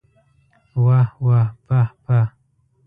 [0.83, 2.27] واه واه واه پاه پاه!